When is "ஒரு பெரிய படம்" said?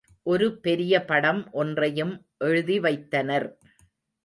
0.23-1.51